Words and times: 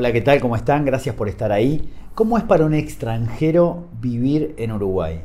Hola, 0.00 0.14
¿qué 0.14 0.22
tal? 0.22 0.40
¿Cómo 0.40 0.56
están? 0.56 0.86
Gracias 0.86 1.14
por 1.14 1.28
estar 1.28 1.52
ahí. 1.52 1.92
¿Cómo 2.14 2.38
es 2.38 2.44
para 2.44 2.64
un 2.64 2.72
extranjero 2.72 3.88
vivir 4.00 4.54
en 4.56 4.72
Uruguay? 4.72 5.20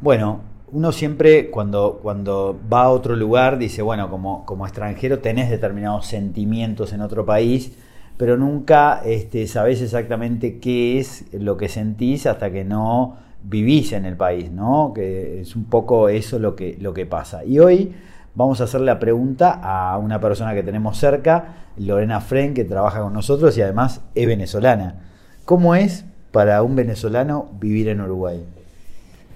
Bueno, 0.00 0.40
uno 0.72 0.90
siempre 0.90 1.50
cuando, 1.50 2.00
cuando 2.02 2.58
va 2.68 2.82
a 2.82 2.88
otro 2.88 3.14
lugar 3.14 3.58
dice, 3.58 3.80
bueno, 3.80 4.10
como, 4.10 4.44
como 4.44 4.66
extranjero 4.66 5.20
tenés 5.20 5.50
determinados 5.50 6.06
sentimientos 6.06 6.92
en 6.92 7.02
otro 7.02 7.24
país, 7.24 7.78
pero 8.16 8.36
nunca 8.36 9.02
este, 9.04 9.46
sabés 9.46 9.82
exactamente 9.82 10.58
qué 10.58 10.98
es 10.98 11.26
lo 11.32 11.56
que 11.56 11.68
sentís 11.68 12.26
hasta 12.26 12.50
que 12.50 12.64
no 12.64 13.18
vivís 13.44 13.92
en 13.92 14.04
el 14.04 14.16
país, 14.16 14.50
¿no? 14.50 14.90
Que 14.92 15.42
es 15.42 15.54
un 15.54 15.66
poco 15.66 16.08
eso 16.08 16.40
lo 16.40 16.56
que, 16.56 16.76
lo 16.80 16.92
que 16.92 17.06
pasa. 17.06 17.44
Y 17.44 17.60
hoy 17.60 17.94
vamos 18.38 18.60
a 18.60 18.64
hacer 18.64 18.82
la 18.82 19.00
pregunta 19.00 19.50
a 19.50 19.98
una 19.98 20.20
persona 20.20 20.54
que 20.54 20.62
tenemos 20.62 20.96
cerca, 20.96 21.56
Lorena 21.76 22.20
Fren, 22.20 22.54
que 22.54 22.64
trabaja 22.64 23.00
con 23.00 23.12
nosotros 23.12 23.58
y 23.58 23.62
además 23.62 24.00
es 24.14 24.28
venezolana. 24.28 25.00
¿Cómo 25.44 25.74
es 25.74 26.04
para 26.30 26.62
un 26.62 26.76
venezolano 26.76 27.48
vivir 27.58 27.88
en 27.88 28.00
Uruguay? 28.00 28.44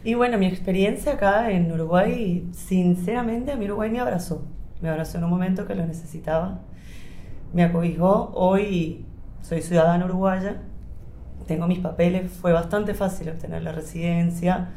Y 0.05 0.15
bueno, 0.15 0.39
mi 0.39 0.47
experiencia 0.47 1.15
acá 1.15 1.51
en 1.51 1.73
Uruguay, 1.73 2.49
sinceramente, 2.53 3.51
a 3.51 3.57
mi 3.57 3.65
Uruguay 3.65 3.91
me 3.91 3.99
abrazó. 3.99 4.45
Me 4.81 4.89
abrazó 4.89 5.19
en 5.19 5.25
un 5.25 5.31
momento 5.31 5.67
que 5.67 5.75
lo 5.75 5.84
necesitaba. 5.84 6.61
Me 7.53 7.65
acobijó. 7.65 8.31
Hoy 8.37 9.05
soy 9.41 9.62
ciudadana 9.62 10.05
uruguaya. 10.05 10.62
Tengo 11.48 11.67
mis 11.67 11.81
papeles. 11.81 12.31
Fue 12.31 12.53
bastante 12.53 12.95
fácil 12.95 13.31
obtener 13.31 13.65
la 13.65 13.73
residencia. 13.73 14.69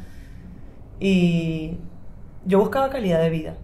Y 0.98 1.78
yo 2.44 2.58
buscaba 2.58 2.90
calidad 2.90 3.20
de 3.20 3.30
vida. 3.30 3.54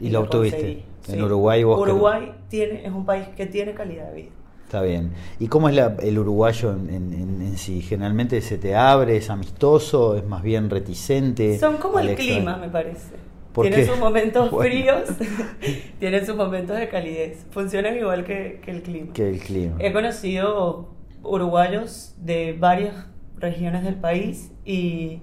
¿Y, 0.00 0.10
lo 0.10 0.20
obtuviste? 0.20 0.84
En 1.08 1.22
Uruguay 1.22 1.64
Uruguay 1.64 2.32
tiene, 2.48 2.84
es 2.84 2.92
un 2.92 3.06
país 3.06 3.28
que 3.36 3.46
tiene 3.46 3.74
calidad 3.74 4.10
de 4.10 4.22
vida. 4.22 4.30
Está 4.64 4.82
bien. 4.82 5.12
¿Y 5.38 5.46
cómo 5.46 5.68
es 5.68 5.78
el 6.02 6.18
uruguayo 6.18 6.72
en, 6.72 7.52
sí? 7.56 7.82
¿Generalmente 7.82 8.40
se 8.40 8.58
te 8.58 8.74
abre, 8.74 9.16
es 9.16 9.30
amistoso, 9.30 10.16
es 10.16 10.24
más 10.24 10.42
bien 10.42 10.70
reticente? 10.70 11.56
Son 11.58 11.76
como 11.76 12.00
el 12.00 12.16
clima, 12.16 12.56
me 12.56 12.68
parece. 12.68 13.14
Tienen 13.62 13.86
sus 13.86 13.98
momentos 13.98 14.50
fríos, 14.60 15.08
tienen 16.00 16.26
sus 16.26 16.34
momentos 16.34 16.76
de 16.76 16.88
calidez. 16.88 17.46
Funcionan 17.50 17.96
igual 17.96 18.24
que, 18.24 18.60
el 18.66 18.82
clima. 18.82 19.12
Que 19.12 19.28
el 19.28 19.38
clima. 19.38 19.76
He 19.78 19.92
conocido 19.92 20.88
uruguayos 21.22 22.14
de 22.18 22.56
varias 22.58 23.06
regiones 23.38 23.84
del 23.84 23.94
país 23.94 24.50
y 24.64 25.22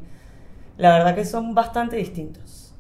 la 0.78 0.94
verdad 0.98 1.16
que 1.16 1.26
son 1.26 1.54
bastante 1.54 1.98
distintos. 1.98 2.73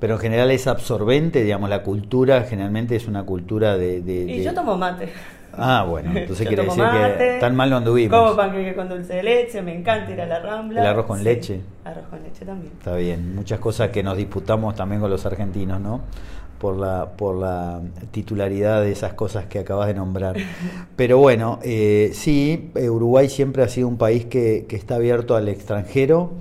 Pero 0.00 0.14
en 0.14 0.20
general 0.20 0.50
es 0.50 0.66
absorbente, 0.66 1.44
digamos, 1.44 1.68
la 1.68 1.82
cultura 1.82 2.42
generalmente 2.44 2.96
es 2.96 3.06
una 3.06 3.22
cultura 3.24 3.76
de... 3.76 3.98
y 3.98 4.42
yo 4.42 4.54
tomo 4.54 4.76
mate. 4.76 5.10
Ah, 5.52 5.84
bueno, 5.88 6.10
entonces 6.16 6.46
quiere 6.46 6.64
decir 6.64 6.82
que 7.18 7.38
tan 7.40 7.54
mal 7.54 7.70
no 7.70 7.76
anduvimos. 7.76 8.18
Como 8.18 8.36
panqueque 8.36 8.74
con 8.74 8.88
dulce 8.88 9.14
de 9.14 9.22
leche, 9.22 9.62
me 9.62 9.76
encanta 9.76 10.10
ir 10.10 10.20
a 10.20 10.26
la 10.26 10.40
Rambla. 10.40 10.80
El 10.80 10.86
arroz 10.86 11.06
con 11.06 11.22
leche. 11.22 11.60
Arroz 11.84 12.04
con 12.08 12.22
leche 12.22 12.44
también. 12.44 12.72
Está 12.78 12.96
bien, 12.96 13.34
muchas 13.34 13.58
cosas 13.60 13.90
que 13.90 14.02
nos 14.02 14.16
disputamos 14.16 14.74
también 14.74 15.00
con 15.00 15.10
los 15.10 15.26
argentinos, 15.26 15.80
¿no? 15.80 16.00
Por 16.58 16.76
la, 16.76 17.10
por 17.16 17.36
la 17.36 17.80
titularidad 18.10 18.82
de 18.82 18.92
esas 18.92 19.14
cosas 19.14 19.46
que 19.46 19.58
acabas 19.58 19.88
de 19.88 19.94
nombrar. 19.94 20.36
Pero 20.96 21.18
bueno, 21.18 21.58
eh, 21.62 22.10
sí, 22.12 22.70
eh, 22.74 22.90
Uruguay 22.90 23.28
siempre 23.28 23.62
ha 23.62 23.68
sido 23.68 23.88
un 23.88 23.96
país 23.96 24.26
que, 24.26 24.66
que 24.68 24.76
está 24.76 24.96
abierto 24.96 25.36
al 25.36 25.48
extranjero. 25.48 26.32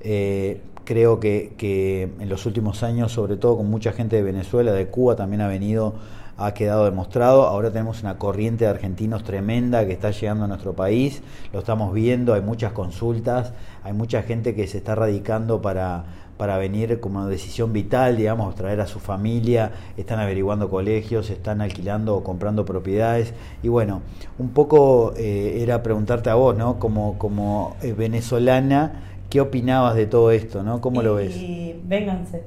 Eh, 0.00 0.60
creo 0.88 1.20
que, 1.20 1.52
que 1.58 2.08
en 2.18 2.30
los 2.30 2.46
últimos 2.46 2.82
años, 2.82 3.12
sobre 3.12 3.36
todo 3.36 3.58
con 3.58 3.68
mucha 3.68 3.92
gente 3.92 4.16
de 4.16 4.22
Venezuela, 4.22 4.72
de 4.72 4.86
Cuba, 4.86 5.16
también 5.16 5.42
ha 5.42 5.46
venido 5.46 5.96
ha 6.38 6.54
quedado 6.54 6.86
demostrado. 6.86 7.42
Ahora 7.42 7.70
tenemos 7.70 8.00
una 8.00 8.16
corriente 8.16 8.64
de 8.64 8.70
argentinos 8.70 9.22
tremenda 9.22 9.84
que 9.86 9.92
está 9.92 10.12
llegando 10.12 10.44
a 10.44 10.48
nuestro 10.48 10.72
país, 10.72 11.20
lo 11.52 11.58
estamos 11.58 11.92
viendo, 11.92 12.32
hay 12.32 12.40
muchas 12.40 12.72
consultas, 12.72 13.52
hay 13.82 13.92
mucha 13.92 14.22
gente 14.22 14.54
que 14.54 14.66
se 14.66 14.78
está 14.78 14.94
radicando 14.94 15.60
para, 15.60 16.04
para 16.38 16.56
venir 16.56 17.00
como 17.00 17.26
decisión 17.26 17.72
vital, 17.74 18.16
digamos, 18.16 18.54
traer 18.54 18.80
a 18.80 18.86
su 18.86 19.00
familia, 19.00 19.72
están 19.98 20.20
averiguando 20.20 20.70
colegios, 20.70 21.28
están 21.28 21.60
alquilando 21.60 22.16
o 22.16 22.22
comprando 22.22 22.64
propiedades. 22.64 23.34
Y 23.62 23.68
bueno, 23.68 24.00
un 24.38 24.50
poco 24.50 25.12
eh, 25.16 25.58
era 25.60 25.82
preguntarte 25.82 26.30
a 26.30 26.36
vos, 26.36 26.56
¿no? 26.56 26.78
Como, 26.78 27.18
como 27.18 27.76
eh, 27.82 27.92
venezolana, 27.92 29.17
¿qué 29.30 29.40
opinabas 29.40 29.94
de 29.94 30.06
todo 30.06 30.30
esto, 30.30 30.62
¿no? 30.62 30.80
¿Cómo 30.80 31.02
lo 31.02 31.14
ves? 31.14 31.36
Y 31.36 31.80
vénganse, 31.84 32.44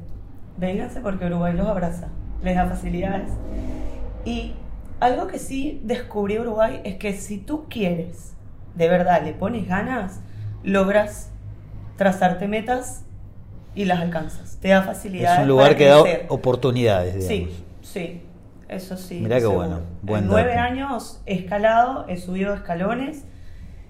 vénganse 0.58 1.02
porque 1.02 1.25
Uruguay 1.25 1.53
los 1.53 1.68
abraza, 1.68 2.08
les 2.44 2.56
da 2.56 2.66
facilidades. 2.68 3.31
Y 4.25 4.53
algo 5.00 5.28
que 5.28 5.40
sí 5.40 5.81
descubrí 5.84 6.40
Uruguay 6.40 6.81
es 6.84 6.96
que 6.97 7.14
si 7.14 7.38
tú 7.38 7.66
quieres, 7.70 8.34
de 8.75 8.88
verdad, 8.88 9.24
le 9.24 9.34
pones 9.34 9.68
ganas, 9.68 10.22
logras 10.64 11.31
trazarte 11.97 12.47
metas 12.47 13.03
y 13.75 13.86
las 13.86 14.00
alcanzas. 14.00 14.58
Te 14.62 14.70
da 14.70 14.81
facilidad. 14.81 15.36
Es 15.36 15.40
un 15.41 15.47
lugar 15.47 15.75
que 15.75 15.86
da 15.86 16.03
oportunidades, 16.30 17.16
digamos. 17.16 17.53
Sí, 17.53 17.66
sí, 17.81 18.22
eso 18.68 18.97
sí. 18.97 19.20
Mirá 19.22 19.40
qué 19.40 19.46
bueno. 19.46 19.81
en 20.08 20.28
nueve 20.28 20.53
años 20.56 21.22
he 21.25 21.36
escalado, 21.36 22.06
he 22.08 22.18
subido 22.18 22.53
escalones 22.53 23.25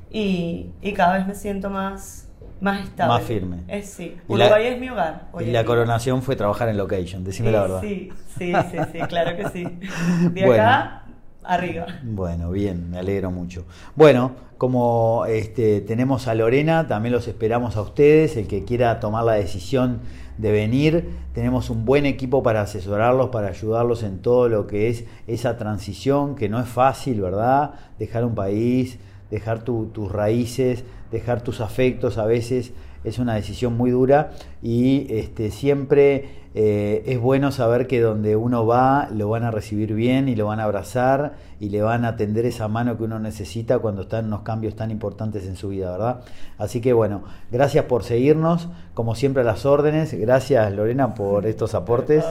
y, 0.10 0.72
y 0.82 0.94
cada 0.94 1.18
vez 1.18 1.28
me 1.28 1.36
siento 1.36 1.70
más 1.70 2.31
más 2.62 2.84
estable. 2.84 3.14
Más 3.14 3.24
firme. 3.24 3.58
Es, 3.68 3.90
sí. 3.90 4.16
Uruguay 4.28 4.68
es 4.68 4.80
mi 4.80 4.90
hogar. 4.90 5.28
y 5.40 5.46
la 5.46 5.66
coronación 5.66 6.22
fue 6.22 6.36
trabajar 6.36 6.70
en 6.70 6.78
location, 6.78 7.24
decime 7.24 7.52
la 7.52 7.62
verdad. 7.64 7.82
Sí, 7.82 8.10
sí, 8.38 8.54
sí, 8.72 8.78
sí, 8.92 9.00
claro 9.10 9.36
que 9.36 9.50
sí. 9.50 9.68
De 10.32 10.46
acá 10.46 11.04
arriba. 11.44 11.88
Bueno, 12.04 12.52
bien, 12.52 12.90
me 12.90 13.00
alegro 13.00 13.32
mucho. 13.32 13.66
Bueno, 13.96 14.32
como 14.58 15.26
este, 15.26 15.82
tenemos 15.82 16.28
a 16.28 16.36
Lorena, 16.36 16.88
también 16.88 17.14
los 17.14 17.28
esperamos 17.28 17.78
a 17.78 17.82
ustedes, 17.82 18.38
el 18.38 18.48
que 18.48 18.64
quiera 18.64 19.00
tomar 19.00 19.24
la 19.24 19.34
decisión 19.34 20.02
de 20.38 20.52
venir, 20.52 21.10
tenemos 21.34 21.70
un 21.70 21.86
buen 21.86 22.06
equipo 22.06 22.44
para 22.44 22.62
asesorarlos, 22.62 23.30
para 23.30 23.48
ayudarlos 23.48 24.04
en 24.04 24.20
todo 24.20 24.50
lo 24.50 24.68
que 24.68 24.90
es 24.90 25.06
esa 25.28 25.58
transición, 25.58 26.36
que 26.36 26.48
no 26.48 26.60
es 26.60 26.68
fácil, 26.68 27.22
¿verdad? 27.22 27.72
Dejar 27.98 28.24
un 28.24 28.36
país, 28.36 29.00
dejar 29.32 29.64
tus 29.64 30.12
raíces, 30.12 30.84
dejar 31.12 31.42
tus 31.42 31.62
afectos 31.62 32.18
a 32.18 32.26
veces 32.26 32.74
es 33.04 33.20
una 33.20 33.36
decisión 33.36 33.76
muy 33.76 33.92
dura 33.92 34.32
y 34.62 35.08
este, 35.10 35.52
siempre 35.52 36.42
eh, 36.54 37.04
es 37.06 37.20
bueno 37.20 37.52
saber 37.52 37.88
que 37.88 38.00
donde 38.00 38.36
uno 38.36 38.66
va 38.66 39.10
lo 39.12 39.30
van 39.30 39.44
a 39.44 39.52
recibir 39.52 39.94
bien 39.94 40.30
y 40.30 40.36
lo 40.36 40.48
van 40.48 40.60
a 40.60 40.66
abrazar 40.66 41.34
y 41.60 41.70
le 41.70 41.82
van 41.82 42.06
a 42.06 42.16
tender 42.16 42.46
esa 42.46 42.68
mano 42.68 42.98
que 42.98 43.04
uno 43.04 43.20
necesita 43.20 43.80
cuando 43.80 44.04
están 44.04 44.26
unos 44.26 44.42
cambios 44.42 44.76
tan 44.76 44.92
importantes 44.92 45.48
en 45.48 45.56
su 45.56 45.70
vida, 45.70 45.92
¿verdad? 45.92 46.22
Así 46.58 46.82
que 46.82 46.94
bueno, 46.94 47.24
gracias 47.52 47.86
por 47.86 48.04
seguirnos, 48.04 48.68
como 48.94 49.16
siempre 49.16 49.42
a 49.42 49.46
las 49.46 49.66
órdenes, 49.66 50.14
gracias 50.14 50.72
Lorena 50.74 51.16
por 51.16 51.46
estos 51.46 51.74
aportes 51.74 52.24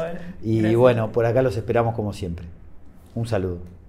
y 0.42 0.74
bueno, 0.74 1.10
por 1.12 1.26
acá 1.26 1.42
los 1.42 1.56
esperamos 1.56 1.94
como 1.94 2.12
siempre. 2.12 2.46
Un 3.14 3.26
saludo. 3.26 3.79